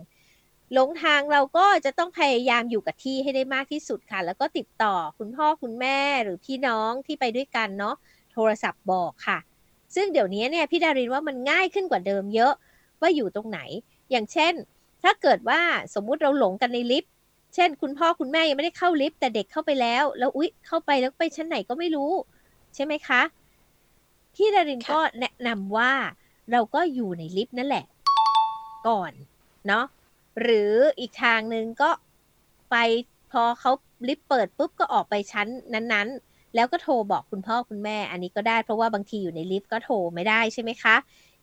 [0.75, 7.95] หลงทางเราก็จะต้องพยายามอยู่กับที่ให้ได้มากที่สุดค่ะ แล้วก็ติดต่อคุณพ่อคุณแม่หรือพี่น้องที่ไปด้วยกันเนาะ
[8.33, 9.39] โทรศัพท์บอกค่ะ
[9.95, 12.53] ซึ่งเดี๋ยวนี้เนี่ยพี่ดารินว่ามันง่ายขึ้นกว่าเดิมเยอะ
[13.01, 13.61] ว่าอยู่ตรงไหน
[14.11, 14.55] อย่างเช่น
[15.03, 15.61] ถ้าเกิดว่า
[15.95, 17.13] สมมุติเราหลงกันในลิฟต์
[17.55, 22.13] เช่น คุณพ่อคุณแม่ยังไม่ได้เข้าลิฟต์แต่เด็กเข้าไปแล้ว แล้วอุ๊ย เข้าไปแล้วไปชั้นไหนก็ไม่รู้
[22.75, 23.21] ใช่ไหมคะ
[24.35, 25.93] พี่ดารินก็แนะนำว่า
[26.53, 27.85] เราก็อยู่ในลิฟต์นั่นแหละ
[28.89, 29.13] ก่อน
[29.67, 29.85] เนาะ
[30.41, 31.91] หรืออีกทางหนึ่งก็
[32.71, 32.77] ไป
[33.33, 33.71] พอเขา
[34.09, 40.97] ลิฟต์เปิดปุ๊บก็ออกไปชั้นนั้นๆ แล้วก็โทรบอกคุณพ่อคุณแม่ อันนี้ก็ได้เพราะว่าบางทีอยู่ในลิฟต์ก็โทรไม่ได้ใช่ไหมคะ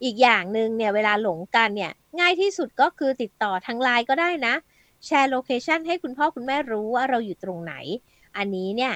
[0.04, 4.56] อีกอย่างหนึ่งเนี่ยเวลาหลงกันเนี่ยง่ายที่สุดก็คือติดต่อทางไลน์ก็ได้นะ
[5.06, 7.74] แชร์ location ให้คุณพ่อคุณแม่รู้ว่าเราอยู่ตรงไหน
[8.38, 8.94] อันนี้เนี่ย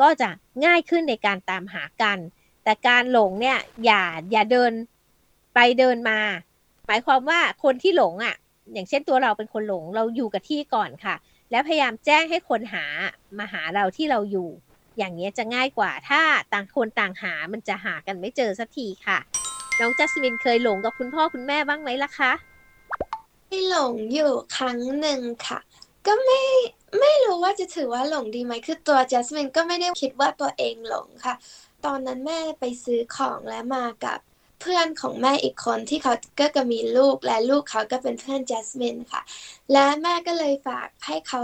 [0.00, 0.28] ก็จะ
[0.64, 2.18] ง่ายขึ้นในการตามหากัน
[2.64, 4.72] แต่การหลงเนี่ยอย่าอย่าเดิน
[5.54, 6.18] ไปเดินมา
[6.86, 8.34] หมายความว่าคนที่หลงอะ่ะ
[8.72, 11.14] อย่างเช่นตัวเราเป็นคนหลงเราอยู่กับที่ก่อนค่ะ
[11.50, 12.84] แล้วพยายามแจ้งให้คนหา
[13.38, 14.48] มาหาเราที่เราอยู่
[14.98, 19.18] อย่างนี้จะง่ายกว่า ถ้าต่างคนต่างหามันจะหากันไม่เจอสักทีค่ะ
[19.80, 22.32] น้องจัสมินเคยหลงกับคุณพ่อคุณแม่บ้างไหมล่ะคะ
[23.68, 25.58] หลงอยู่ครั้งหนึ่งค่ะ
[26.06, 26.40] ก็ไม่
[27.00, 31.34] ไม่รู้ว่าจะถือว่าหลงดีไหมคือตัวจัสมินก็ไม่ได้คิดว่าตัวเองหลงค่ะ
[31.84, 34.18] ตอนนั้นแม่ไปซื้อของและมากับ
[34.60, 39.22] เพื่อนของแม่อีกคนที่เขาก็จะมีลูกและลูกเขาก็เป็นเพื่อนจัสมินค่ะ
[39.72, 41.42] และแม่ก็เลยฝากให้เขา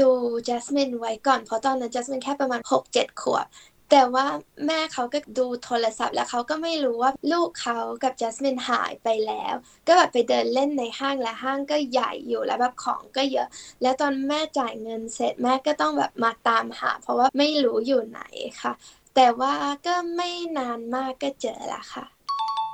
[0.00, 0.10] ดู
[0.48, 3.46] จัสมินไว้ก่อนเพราะตอนนั้นจัสมินแค่ประมาณ 6-7 ขวบ
[3.90, 4.26] แต่ว่า
[4.66, 9.54] แม่เขาก็ดูโทรศัพท์แล้วเขาก็ไม่รู้ว่าลูกเขากับจัสมินหายไปแล้ว
[9.86, 13.48] ก็แบบไปเดินเล่นในห้างและห้างก็ใหญ่อยู่แล้วแบบของก็เยอะ
[13.82, 18.22] แล้วตอนแม่จ่ายเงินเสร็จแม่ก็ต้องแบบมาตามหา เพราะว่าไม่รู้อยู่ไหน
[18.62, 18.72] ค่ะ
[19.14, 19.54] แต่ว่า
[19.86, 22.06] ก็ไม่นานมากก็เจอละค่ะ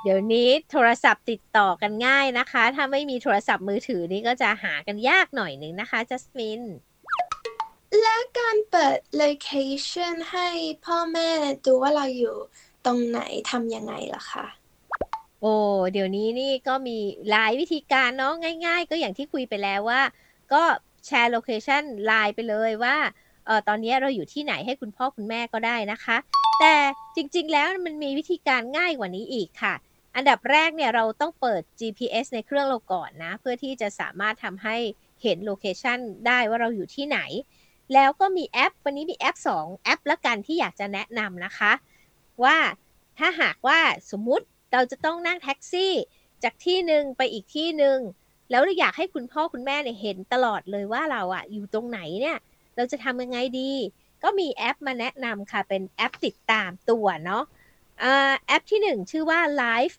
[0.03, 6.61] เดี๋ยวนี้โทรศัพท์ติดต่อกันง่ายนะคะ ถ้าไม่มีโทรศัพท์มือถือนี่ก็จะหากันยากหน่อยหนึ่งนะคะจัสมิน
[8.01, 10.47] และการเปิด location ให้
[10.85, 11.29] พ่อแม่
[11.65, 12.35] ดูว่าเราอยู่
[12.85, 13.19] ตรงไหน
[13.51, 14.45] ทำยังไงล่ะคะ
[15.41, 15.53] โอ้
[15.93, 16.97] เดี๋ยวนี้นี่ก็มี
[17.29, 18.33] หลายวิธีการเนาะ
[18.65, 20.01] ง่าย ๆ ก็อย่างที่คุยไปแล้วว่า
[20.53, 20.63] ก็
[21.05, 22.95] แชร์ location ไลน์ไปเลยว่า
[23.45, 26.17] เออตอนนี้เราอยู่ที่ไหนให้คุณพ่อคุณแม่ก็ได้นะคะ
[26.59, 26.75] แต่
[27.15, 29.73] จริงๆแล้วมันมีวิธีการง่ายกว่านี้อีกค่ะ
[30.15, 34.77] อันดับแรกเนี่ยเราต้องเปิด GPS ในเครื่องเราก่อนนะ เพื่อที่จะสามารถทำให้
[35.23, 37.19] เห็น location ได้ว่าเราอยู่ที่ไหน
[37.93, 41.71] แล้วก็มีแอป วันนี้มีแอป 2 แอปละกันที่อยากจะแนะนำนะคะ
[42.43, 42.57] ว่า
[43.17, 43.79] ถ้าหากว่า
[44.11, 45.93] สมมุติเราจะต้องนั่งแท็กซี่
[46.43, 47.97] จากที่หนึ่งไปอีกที่หนึ่ง
[48.49, 52.37] แล้วเราอยากให้คุณพ่อคุณแม่เนี่ยเห็นตลอดเลยว่าเราอะอยู่ตรงไหนเนี่ย
[52.75, 53.71] เราจะทำยังไงดี
[54.23, 57.43] ก็มีแอปมาแนะนำค่ะเป็นแอปติดตามตัวเนาะ
[58.45, 59.95] แอปที่หนึ่งชื่อว่า Life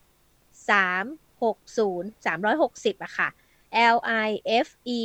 [0.71, 3.29] 360 360อะค่ะ
[3.95, 4.31] L I
[4.67, 4.69] F
[4.99, 5.03] E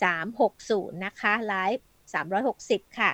[0.00, 1.82] 360 นะคะ Live
[2.14, 3.10] 360 ค่ะ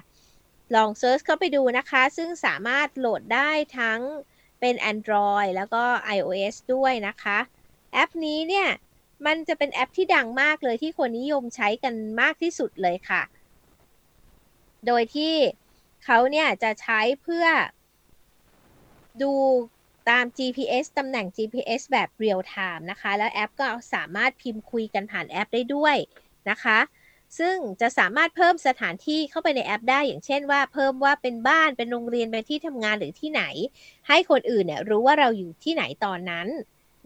[0.75, 4.01] ลองเซิร์ชเข้าไปดูนะคะ ซึ่งสามารถโหลดได้ทั้ง
[4.61, 5.85] เป็น Android แล้วก็
[6.17, 7.39] iOS ด้วยนะคะ
[7.93, 8.69] แอปนี้เนี่ย
[9.27, 13.23] มันจะเป็นแอปที่ดังมากเลยที่คนนิยมใช้กันมากที่สุดเลยค่ะ
[14.87, 15.35] โดยที่
[16.05, 17.47] เขาเนี่ยจะใช้เพื่อ
[19.23, 19.33] ดู
[20.11, 25.97] ตาม GPS ตำแหน่ง GPS แบบ real-time นะคะ แล้วแอปก็สามารถพิมพ์คุยกันผ่านแอปได้ด้วย
[26.51, 26.79] นะคะ
[27.39, 33.43] ซึ่งจะสามารถเพิ่มสถานที่เข้าไปในแอปได้ อย่างเช่นว่าเพิ่มว่าเป็นบ้านเป็นโรงเรียนเป็นที่ทำงานหรือที่ไหน
[34.09, 36.49] ให้คนอื่นเนี่ยรู้ว่าเราอยู่ที่ไหนตอนนั้น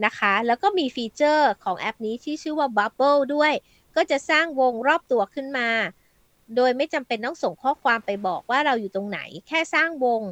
[0.05, 3.53] นะคะ แล้วก็มี feature ของแอปนี้ที่ชื่อว่า Bubble ด้วย
[3.97, 5.69] ก็จะสร้างวงรอบตัวขึ้นมา
[6.57, 10.23] โดยไม่จำเป็นต้องส่งข้อความไปบอกว่าเราอยู่ตรงไหน แค่สร้างวง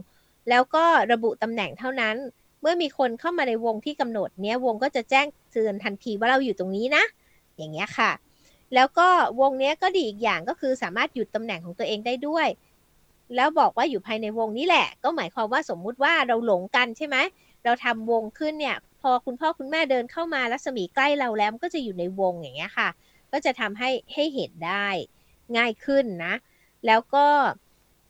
[0.48, 2.16] แล้วก็ระบุตำแหน่งเท่านั้น
[2.60, 7.04] เมื่อมีคนเข้ามาในวงที่กำหนดเนี้ยวงก็จะแจ้งเตือนทันทีว่าเราอยู่ตรงนี้นะ
[7.56, 8.10] อย่างเงี้ยค่ะ
[8.74, 9.08] แล้วก็
[9.40, 12.48] วงนี้ก็ดีอีกอย่างก็คือสามารถหยุดตำแหน่งของตัวเองได้ด้วย
[13.36, 17.16] แล้วบอกว่าอยู่ภายในวงนี้แหละ ก็หมายความว่าสมมุติว่าเราหลงกันใช่ไหม
[17.64, 22.88] เราทำวงขึ้นเนี่ย พอคุณพ่อคุณแม่เดินเข้ามารัศมีใกล้เราแล้วก็จะอยู่ในวงอย่างเงี้ยค่ะ
[23.32, 24.86] ก็จะทำให้ให้เห็นได้
[25.56, 26.34] ง่ายขึ้นนะ
[26.86, 27.26] แล้วก็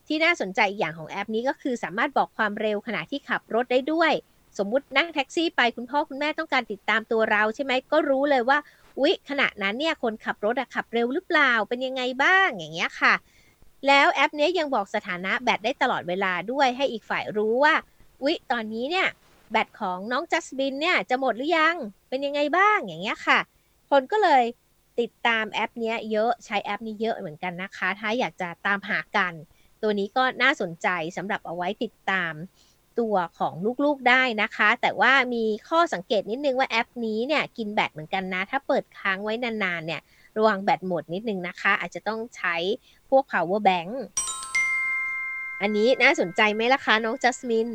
[0.07, 4.13] ที่น่าสนใจอีกอย่างของแอปนี้ก็คือสามารถบอกความเร็วขณะที่ขับรถได้ด้วย
[4.59, 8.59] สมมุตินั่งแท็กซี่ไปคุณพ่อคุณแม่ต้องการติดตามตัวเราใช่ไหมก็รู้เลยว่า
[8.99, 13.15] อุ๊ย ขณะนั้นเนี่ยคนขับรถขับเร็วหรือเปล่าเป็นยังไงบ้างอย่างเงี้ยค่ะ
[13.87, 17.75] แล้วแอปนี้ยังบอกสถานะแบตได้ตลอดเวลาด้วยให้อีกฝ่ายรู้ว่า
[18.23, 19.09] อุ๊ยตอนนี้เนี่ย
[19.51, 21.77] แบตของน้องจัสบินเนี่ยจะหมดหรือยัง
[22.09, 23.39] เป็นยังไงบ้างอย่างเงี้ยค่ะ
[23.91, 24.45] คนก็เลย
[25.01, 29.33] ติดตามแอปนี้เยอะใช้แอปนี้เยอะเหมือนกันนะคะ ถ้าอยากจะตามหากัน
[29.83, 32.33] ตัวนี้ก็น่าสนใจสำหรับเอาไว้ติดตาม
[33.01, 40.01] ตัวของลูกๆได้นะคะ แต่ว่ามีข้อสังเกตนิดนึงว่าแอปนี้เนี่ยกินแบตเหมือนกันนะ ถ้าเปิดค้างไว้นานๆเนี่ย
[40.37, 42.57] ระวังแบตหมดนิดนึงนะคะ อาจจะต้องใช้
[43.11, 43.93] พวก power bank
[45.61, 47.69] อันนี้น่าสนใจไหมล่ะคะน้องจัสมิน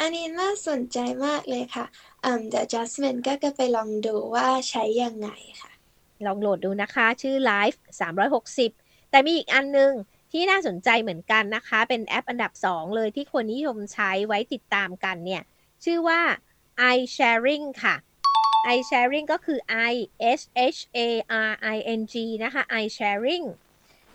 [0.00, 1.86] อันนี้น่าสนใจมากเลยค่ะ
[2.24, 5.28] อืมเดี๋ยวจัสมินก็จะไปลองดูว่าใช้ยังไง
[5.60, 5.70] ค่ะ
[6.26, 7.78] ลองโหลดดูนะคะ ชื่อ Live
[8.44, 9.92] 360 แต่มีอีกอันนึง
[10.32, 15.42] ที่น่าสนใจเหมือนกันนะคะ เป็นแอปอันดับ 2 เลยที่คนนิยมใช้ไว้ติดตามกันเนี่ย
[15.84, 16.20] ชื่อว่า
[16.96, 17.94] iSharing ค่ะ
[18.76, 19.58] iSharing ก็คือ
[19.92, 19.94] i
[20.38, 20.40] s
[20.76, 21.08] h a
[21.64, 22.14] r i n g
[22.44, 23.46] นะคะ iSharing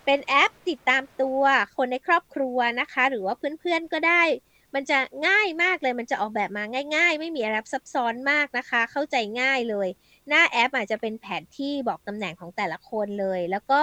[0.06, 1.42] เป็นแอปติดตามตัว
[1.78, 4.24] คนในครอบครัวนะคะ หรือว่าเพื่อนๆก็ได้
[4.76, 6.64] มันจะง่ายมากเลยมันจะออกแบบมา
[6.96, 9.88] ง่าย ๆ ไม่มีอะไรซับซ้อนมากนะคะ เข้าใจง่ายเลย
[10.30, 13.80] หน้าแอปอาจจะเป็นแผนที่บอกตำแหน่งของแต่ละคนเลย แล้วก็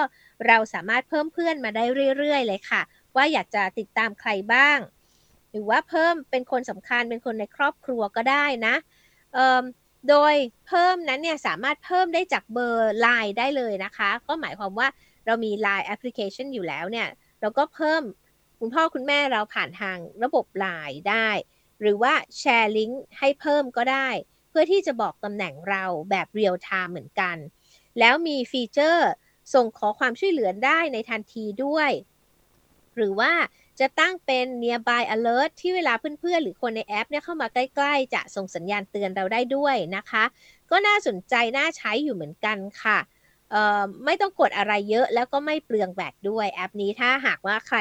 [0.47, 1.85] เราสามารถเพิ่มเพื่อนมาได้
[2.19, 2.83] เรื่อยๆ เลยค่ะ
[3.17, 4.79] ว่าอยากจะติดตามใครบ้าง
[5.51, 8.75] หรือว่าเพิ่มเป็นคนสำคัญเป็นคนในครอบครัวก็ได้นะ
[10.09, 10.35] โดย
[10.67, 14.89] เพิ่มนั้นเนี่ยสามารถเพิ่มได้จากเบอร์ไลน์ได้เลยนะคะ ก็หมายความว่า
[15.27, 17.09] เรามี Line แอปพลิเคชันอยู่แล้วเนี่ย
[17.41, 18.03] เราก็เพิ่ม
[18.59, 21.29] คุณพ่อคุณแม่เราผ่านทางระบบ Line ได้
[21.81, 24.09] หรือว่าแชร์ลิงก์ให้เพิ่มก็ได้
[24.51, 27.37] เพื่อที่จะบอกตำแหน่งเราแบบ real-time เหมือนกัน
[27.99, 29.11] แล้วมี feature
[29.55, 31.91] ส่งขอความช่วยเหลือได้ในทันทีด้วย
[32.97, 33.33] หรือว่า
[33.81, 40.25] จะตั้งเป็น nearby alert ที่เวลาเพื่อนๆ หรือคนในแอปเนี่ยเข้ามาใกล้ๆ จะส่งสัญญาณเตือนเราได้ด้วยนะคะ
[40.71, 42.99] ก็น่าสนใจน่าใช้อยู่เหมือนกันค่ะ
[44.05, 47.79] ไม่ต้องกดอะไรเยอะแล้วก็ไม่เปลืองแบตด้วยแอปนี้ถ้าหากว่าใคร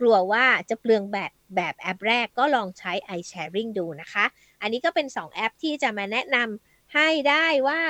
[0.00, 4.24] กลัวว่าจะเปลืองแบตแบบแอปแรกก็ลองใช้ iSharing ดูนะคะ
[4.64, 7.80] อันนี้ก็เป็น 2 แอปที่จะมาแนะนำให้ได้ว่า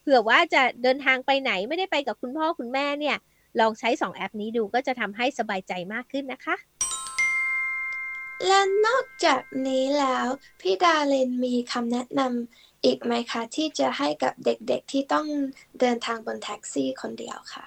[0.00, 3.16] เผื่อว่าจะเดินทางไปไหนไม่ได้ไปกับคุณพ่อคุณแม่เนี่ย
[3.60, 6.56] ลองใช้ 2 แอปนี้ดูก็จะทำให้สบายใจมากขึ้นนะคะ
[8.46, 10.26] และนอกจากนี้แล้ว
[10.60, 15.26] พี่ดาเลนมีคำแนะนำอีกไหมคะ ที่จะให้กับเด็กๆที่ต้อง
[15.80, 17.64] เดินทางบนแท็กซี่คนเดียวค่ะ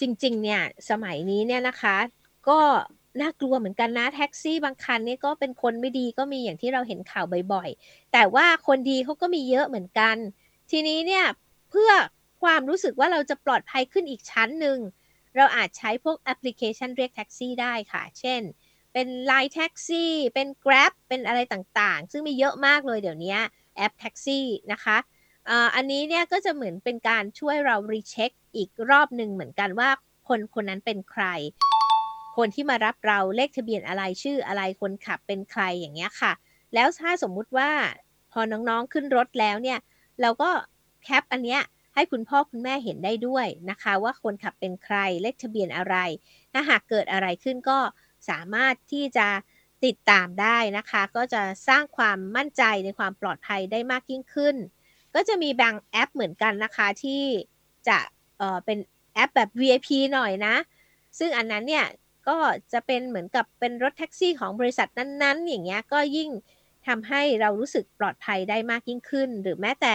[0.00, 1.96] จริงๆ เนี่ยสมัยนี้เนี่ยนะคะ
[2.48, 2.60] ก็
[3.20, 10.16] น่ากลัวเหมือนกันนะแท็กซี่บางคันนี่ก็เป็นคนไม่ดีก็มีอย่างที่เราเห็นข่าวบ่อยๆ แต่ว่าคนดีเขาก็มีเยอะเหมือนกัน
[10.70, 11.24] ทีนี้เนี่ย
[11.70, 11.90] เพื่อ
[12.42, 14.78] ความรู้สึกว่าเราจะปลอดภัยขึ้นอีกชั้นหนึ่ง
[15.36, 18.42] เราอาจใช้พวกแอปพลิเคชันเรียกแท็กซี่ได้ค่ะ เช่น
[18.92, 23.36] เป็น Line แท็กซี่เป็น Grab เป็นอะไรต่างๆ ซึ่งมีเยอะมากเลยเดี๋ยวนี้
[23.76, 24.96] แอปแท็กซี่นะคะ
[25.74, 29.90] อันนี้เนี่ยก็จะเหมือนเป็นการช่วยเรารีเช็คอีกรอบหนึ่งเหมือนกันว่า
[30.28, 31.24] คนคนนั้นเป็นใคร
[32.36, 36.32] คนที่มารับเราเลขทะเบียนอะไรชื่ออะไรคนขับเป็นใครอย่างเงี้ยค่ะ
[36.74, 37.70] แล้วถ้าสมมุติว่า
[38.32, 39.78] พอน้องๆขึ้นรถแล้วเนี่ย
[40.20, 40.50] เราก็
[41.04, 41.62] แคปอันเนี้ย
[41.94, 45.96] ให้คุณพ่อคุณแม่เห็นได้ด้วยนะคะ ว่าคนขับเป็นใครเลขทะเบียนอะไร
[46.52, 47.78] ถ้าหากเกิดอะไรขึ้นก็
[48.28, 49.28] สามารถที่จะ
[49.84, 54.56] ติดตามได้นะคะ ก็จะสร้างความมั่นใจในความปลอดภัยได้มากยิ่งขึ้น
[55.14, 57.22] ก็จะมีบางแอปเหมือนกันนะคะที่
[57.88, 57.98] จะ
[58.38, 58.78] เออเป็น
[59.14, 60.54] แอปแบบ VIP หน่อยนะ
[61.18, 61.86] ซึ่งอันนั้นเนี่ย
[62.28, 62.36] ก็
[62.72, 66.30] จะเป็นเหมือนกับเป็นรถแท็กซี่ของบริษัทนั้นๆ อย่างเงี้ยก็ยิ่ง
[66.86, 69.94] ทำให้เรารู้สึกปลอดภัยได้มากยิ่งขึ้น หรือแม้แต่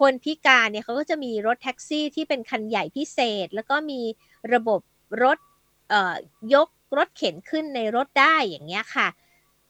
[0.00, 4.00] คนพิการเนี่ยเขาก็จะมีรถแท็กซี่ที่เป็นคันใหญ่พิเศษ แล้วก็มี
[4.54, 4.80] ระบบ
[5.22, 5.38] รถ
[6.54, 9.08] ยกรถเข็นขึ้นในรถได้อย่างเงี้ยค่ะ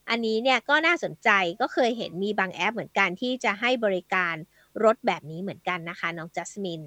[0.09, 1.29] อันนี้เนี่ยก็น่าสนใจ
[1.61, 4.35] ก็เคยเห็นมีบางแอปเหมือนกันที่จะให้บริการ
[4.83, 6.81] รถแบบนี้เหมือนกันนะคะน้องจัสมิน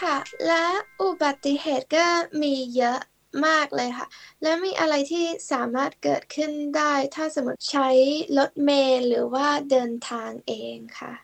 [0.00, 0.66] ค่ะ และ
[1.02, 2.06] อุบัติเหตุก็
[2.42, 3.00] มีเยอะ
[3.46, 4.06] มากเลยค่ะ
[4.42, 7.88] แล้วมีอะไรที่สามารถเกิดขึ้นได้ ถ้าสมมติใช้
[8.38, 11.14] รถเมล์หรือว่าเดินทางเองค่ะ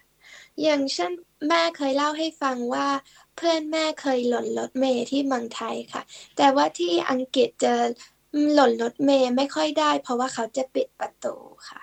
[0.62, 1.12] อย่างเช่น
[1.48, 2.88] แม่เคยเล่าให้ฟังว่า
[3.36, 6.02] เพื่อนแม่เคยหล่นรถเมล์ที่เมืองไทยค่ะ
[6.36, 7.74] แต่ว่าที่อังกฤษจะ
[8.54, 11.34] หล่นรถเมล์ไม่ค่อยได้ เพราะว่าเขาจะปิดประตู
[11.68, 11.80] ค่ะ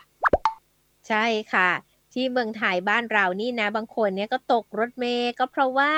[1.08, 1.70] ใช่ค่ะ
[2.14, 5.92] ที่เมืองไทยบ้านเรานี่นะ บางคนเนี่ยก็ตกรถเมล์ก็เพราะว่า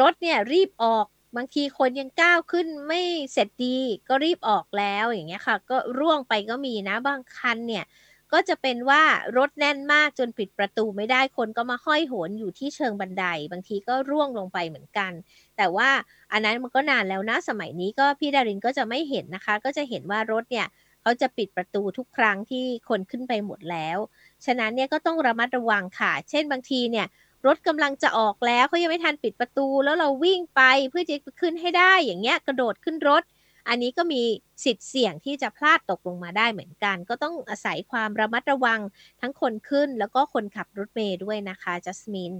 [0.00, 3.00] รถเนี่ยรีบออกบางทีคนยังก้าวขึ้นไม่
[3.32, 3.78] เสร็จดี
[4.08, 7.84] ก็รีบออกแล้วอย่างเงี้ยค่ะ ก็ร่วงไปก็มีนะบางคันเนี่ย
[8.32, 9.02] ก็จะเป็นว่า
[9.36, 15.12] รถแน่นมากจนปิดประตูไม่ได้คนก็มาห้อยโหนอยู่ที่เชิงบันได บางทีก็ร่วงลงไปเหมือนกัน
[15.56, 15.88] แต่ว่า
[16.32, 20.66] อันนั้นมันก็นานแล้วนะสมัยนี้ก็พี่ดารินก็จะไม่เห็นนะคะ ก็จะเห็นว่ารถเนี่ย
[21.02, 23.98] เขาจะปิดประตูทุกครั้งที่คนขึ้นไปหมดแล้ว
[24.46, 27.06] ฉะนั้นเนี่ยก็ต้องระมัดระวังค่ะ เช่นบางทีเนี่ย
[27.46, 33.22] รถกำลังจะออกแล้วเขายังไม่ทันปิดประตู แล้วเราวิ่งไปเพื่อจะขึ้นให้ได้อย่างเงี้ยกระโดดขึ้นรถ
[33.68, 34.22] อันนี้ก็มี
[34.64, 38.80] สิทธิ์เสี่ยงที่จะพลาดตกลงมาได้เหมือนกัน ก็ต้องอาศัยความระมัดระวัง
[39.20, 42.34] ทั้งคนขึ้นแล้วก็คนขับรถเมย์ด้วยนะคะจัสมิน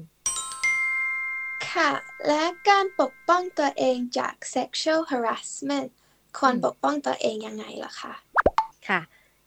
[1.70, 1.90] ค่ะ
[2.26, 5.90] และการปกป้องตัวเองจาก sexual harassment
[6.38, 8.14] ควรปกป้องตัวเองยังไงล่ะคะ
[8.88, 9.00] ค่ะ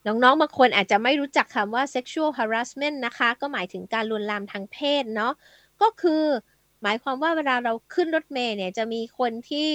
[0.08, 5.34] น้องๆบางคนอาจจะไม่รู้จักคำว่า sexual harassment นะคะ ก็หมายถึงการลวนลามทางเพศเนาะ
[5.82, 6.24] ก็คือ
[6.84, 9.70] หมายความว่าเวลาเราขึ้นรถเมล์เนี่ยจะมีคนที่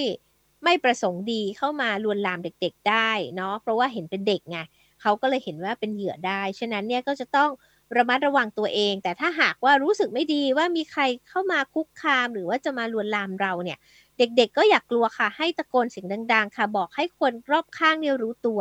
[0.63, 4.57] ไม่ประสงค์ดีเข้ามาลวนลามเด็กๆได้เนาะเพราะว่าเห็นเป็นเด็กไง
[5.01, 7.49] เขาก็เลยเห็นว่าเป็นเหยื่อได้ ฉะนั้นเนี่ยก็จะต้อง
[7.97, 13.77] ระมัดระวังตัวเอง แต่ถ้าหากว่ารู้สึกไม่ดีว่ามีใครเข้ามาคุกคาม หรือว่าจะมาลวนลามเราเนี่ย
[14.17, 18.59] เด็กๆ ก็อยากกลัวค่ะให้ตะโกนเสียงดัง ๆ ค่ะ บอกให้คนรอบข้างเนี่ยรู้ตัว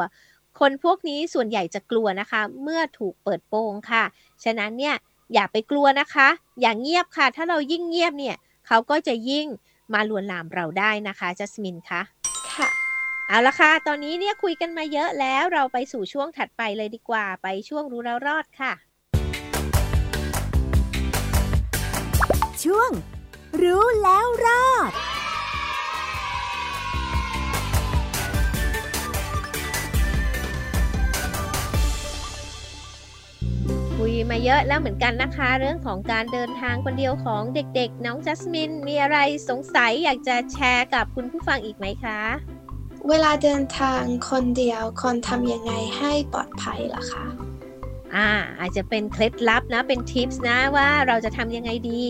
[0.60, 4.04] คนพวกนี้ส่วนใหญ่จะกลัวนะคะ เมื่อถูกเปิดโปงค่ะ
[4.44, 4.94] ฉะนั้นเนี่ย
[5.34, 6.28] อย่าไปกลัวนะคะ
[6.60, 8.36] อย่างเงียบค่ะ ถ้าเรายิ่งเงียบเนี่ย
[8.66, 9.46] เขาก็จะยิ่ง
[9.92, 12.02] มาลวนลามเราได้นะคะจัสมินคะ
[12.54, 12.68] ค่ะ
[13.28, 18.72] เอาละค่ะ ตอนนี้เนี่ยคุยกันมาเยอะแล้วเราไปสู่ช่วงถัดไปเลยดีกว่า ไปช่วงรู้แล้วรอดค่ะ
[22.64, 22.90] ช่วง
[23.62, 24.92] รู้แล้วรอด
[34.22, 42.20] ยมาเยอะแล้วเหมือนกันนะคะ เรื่องของการเดินทางคนเดียวของเด็กๆ น้องจัสมินมีอะไรสงสัยอยากจะแชร์กับคุณผู้ฟังอีกไหมคะ
[43.08, 47.26] เวลาเดินทางคนเดียวคนทำยังไงให้ปลอดภัยล่ะคะ
[48.14, 48.30] อ่า
[48.60, 52.02] อาจจะเป็นเคล็ดลับนะเป็นทิปส์นะว่าเราจะทำยังไงดี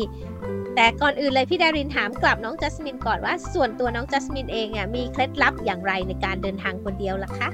[0.75, 7.49] แต่ก่อนอื่นเลยพี่ดารินถามกลับน้องจัสมินก่อนว่าส่วนตัวน้องจัสมินเองอะมีเคล็ดลับอย่างไรในการเดินทางคนเดียวล่ะคะ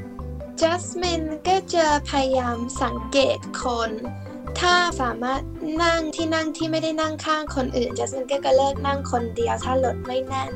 [0.61, 3.91] จัสมินก็จะพยายามสังเกตคน
[4.61, 5.41] ถ้าสามารถ
[5.83, 10.51] นั่งที่นั่งที่ไม่ได้นั่งข้างคนอื่นจัสมินก็จะเลิกนั่งคนเดียวถ้ารถไม่แน่น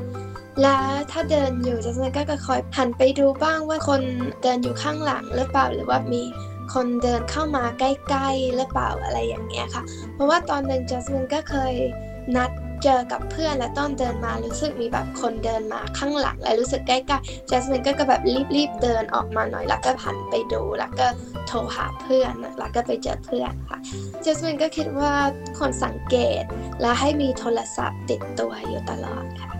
[0.61, 4.01] แล้วถ้าเดินอยู่จัสมินก็จะคอยหันไปดูบ้างว่าคน
[4.43, 6.21] เดินอยู่ข้างหลังหรือเปล่าหรือว่ามี
[6.73, 7.83] คนเดินเข้ามาใก
[8.15, 11.73] ล้ๆหรือเปล่าอะไรอย่างเงี้ยค่ะ เพราะว่าตอนหนึ่งจัสมินก็เคย
[12.35, 12.51] นัด
[12.83, 18.21] เจอกับเพื่อนและต้นเดินมารู้สึกมีแบบคนเดินมาข้างหลัง และรู้สึกใกล้ๆจัสมินก็แบบ
[18.55, 21.07] รีบๆเดินออกมาหน่อยแล้วก็หันไปดู แล้วก็
[21.47, 23.79] โทรหาเพื่อนแล้วก็ไปเจอเพื่อนค่ะ
[24.23, 25.13] จัสมินก็คิดว่า
[25.59, 26.43] คนสังเกต
[26.81, 29.52] และให้มีโทรศัพท์ติดตัวอยู่ตลอดค่ะ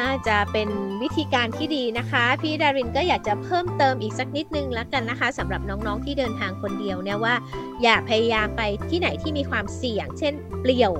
[0.00, 0.68] น่าจะเป็น
[1.02, 7.34] วิธีการที่ดีนะคะ พี่ดารินก็อยากจะเพิ่มเติมอีกสักนิดนึงแล้วกันนะคะสำหรับน้องๆที่เดินทางคนเดียวเนี่ยว่า
[7.82, 10.92] อย่าพยายามไปที่ไหนที่มีความเสี่ยง เช่น เปลี่ยว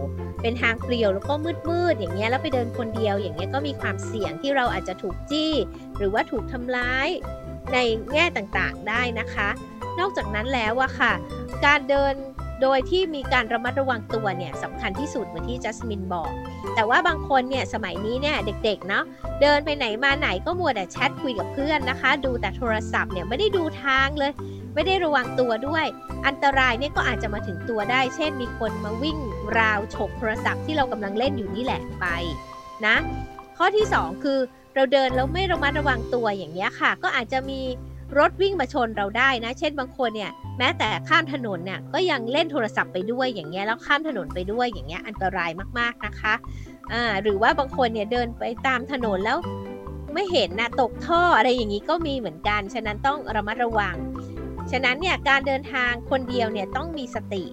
[0.42, 1.34] เป็นทางเปลี่ยวแล้วก็
[1.68, 5.52] มืดๆอย่างเงี้ยแล้วไปเดินคนเดียว อย่างเงี้ยก็มีความเสี่ยงที่เราอาจจะถูกจี้
[5.96, 7.08] หรือว่าถูกทำร้าย
[7.72, 7.78] ใน
[8.12, 9.48] แง่ต่างๆได้นะคะ
[10.00, 11.12] นอกจากนั้นแล้วอะค่ะ
[11.64, 12.14] การเดิน
[12.62, 16.30] โดยที่มีการระมัดระวังตัวเนี่ยสำคัญที่สุดเหมือนที่จัสมินบอก
[16.74, 19.04] แต่ว่าบางคนเนี่ยสมัยนี้เนี่ยเด็กๆเนาะ
[19.40, 24.32] เดินไปไหนมาไหนก็มัวแต่แชทคุยกับเพื่อนนะคะ ดูแต่โทรศัพท์เนี่ยไม่ได้ดูทางเลย
[24.74, 25.84] ไม่ได้ระวังตัวด้วย
[26.26, 29.18] อันตรายเนี่ยก็อาจจะมาถึงตัวได้ เช่น มีคนมาวิ่ง
[29.58, 32.06] ราวฉกโทรศัพท์ที่เรากำลังเล่นอยู่นี่แหละไป
[32.86, 32.96] นะ
[33.56, 34.38] ข้อที่ 2 คือ
[34.74, 37.60] เราเดินแล้วไม่ระมัดระวังตัวอย่างเงี้ยค่ะ ก็อาจจะมี
[38.18, 46.34] รถวิ่งมาชนเราได้นะ เช่นบางคนเนี่ยแม้แต่ข้ามถนนเนี่ยก็ยังเล่นโทรศัพท์ไปด้วยอย่างเงี้ยแล้วข้ามถนนไปด้วยอย่างเงี้ยอันตรายมากๆนะคะ
[46.92, 49.38] อ่าหรือว่าบางคนเนี่ยเดินไปตามถนนแล้ว
[50.14, 53.96] ไม่เห็นนะตกท่ออะไรอย่างนี้ก็มีเหมือนกัน ฉะนั้นต้องระมัดระวัง
[54.70, 57.44] ฉะนั้นเนี่ยการเดินทางคนเดียวเนี่ยต้องมีสติ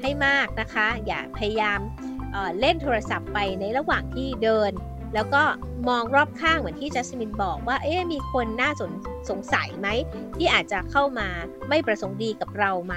[0.00, 1.80] ให้มากนะคะ อย่าพยายาม
[2.32, 4.70] เเล่นโทรศัพท์ไปในระหว่างที่เดิน
[5.14, 5.42] แล้วก็
[5.88, 8.90] มองรอบข้างเหมือนที่จัสมินบอกว่า เอ๊ะมีคนน่าสน
[9.30, 9.88] สงสัยไหม
[10.36, 11.28] ที่อาจจะเข้ามา
[11.68, 12.94] ไม่ประสงค์ดีกับเราไหม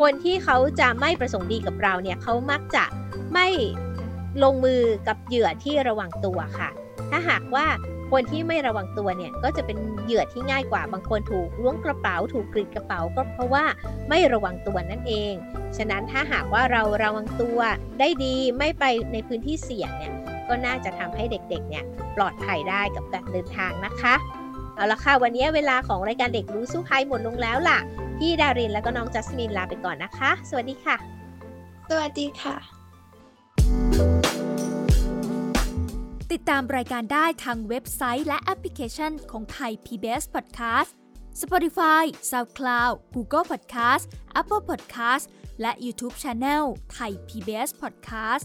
[0.00, 2.84] คนที่เขาจะไม่ประสงค์ดีกับเราเนี่ยเขามักจะ
[3.32, 3.48] ไม่
[4.42, 6.70] ลงมือกับเหยื่อที่ระวังตัวค่ะ
[7.10, 7.66] ถ้าหากว่า
[8.10, 13.64] คนที่ไม่ระวังตัวเนี่ยก็จะเป็นเหยื่อที่ง่ายกว่าบางคนถูกล้วงกระเป๋า ถูกกรีดกระเป๋าก็เพราะว่า
[14.08, 15.34] ไม่ระวังตัวนั่นเอง
[15.76, 17.58] ฉะนั้นถ้าหากว่าเราระวังตัว
[18.00, 20.12] ได้ดีไม่ไปในพื้นที่เสี่ยงเนี่ย
[20.48, 21.84] ก็น่าจะทำให้เด็กๆเนี่ย
[22.16, 24.14] ปลอดภัยได้กับการเดินทางนะคะ
[24.74, 27.78] เอาละค่ะวันนี้เวลาของรายการเด็กรู้สู้ภัยหมดลงแล้วล่ะ
[28.18, 30.96] พี่ดารินและก็น้องจัสมินลาไปก่อนนะคะ สวัสดีค่ะ
[31.88, 32.56] สวัสดีค่ะ
[36.32, 40.90] ติดตามรายการได้ทางเว็บไซต์และแอปพลิเคชันของไทย PBS Podcast
[41.42, 44.04] Spotify SoundCloud Google Podcast
[44.40, 45.24] Apple Podcast
[45.60, 48.44] และ YouTube Channel ไทย PBS Podcast